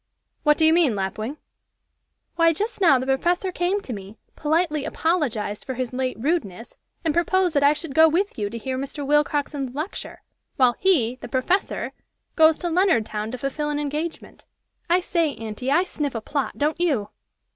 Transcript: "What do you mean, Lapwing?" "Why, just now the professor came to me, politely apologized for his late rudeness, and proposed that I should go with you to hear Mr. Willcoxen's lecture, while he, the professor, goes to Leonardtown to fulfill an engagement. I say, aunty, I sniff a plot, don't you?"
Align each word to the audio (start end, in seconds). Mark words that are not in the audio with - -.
"What 0.41 0.57
do 0.57 0.65
you 0.65 0.73
mean, 0.73 0.95
Lapwing?" 0.95 1.37
"Why, 2.35 2.53
just 2.53 2.81
now 2.81 2.97
the 2.97 3.05
professor 3.05 3.51
came 3.51 3.81
to 3.81 3.93
me, 3.93 4.17
politely 4.35 4.83
apologized 4.83 5.63
for 5.63 5.75
his 5.75 5.93
late 5.93 6.17
rudeness, 6.19 6.75
and 7.05 7.13
proposed 7.13 7.53
that 7.55 7.61
I 7.61 7.73
should 7.73 7.93
go 7.93 8.07
with 8.09 8.35
you 8.35 8.49
to 8.49 8.57
hear 8.57 8.79
Mr. 8.79 9.05
Willcoxen's 9.05 9.75
lecture, 9.75 10.23
while 10.55 10.73
he, 10.79 11.17
the 11.21 11.27
professor, 11.29 11.93
goes 12.35 12.57
to 12.57 12.69
Leonardtown 12.71 13.31
to 13.33 13.37
fulfill 13.37 13.69
an 13.69 13.77
engagement. 13.79 14.43
I 14.89 15.01
say, 15.01 15.35
aunty, 15.35 15.69
I 15.69 15.83
sniff 15.83 16.15
a 16.15 16.21
plot, 16.21 16.57
don't 16.57 16.81
you?" 16.81 17.09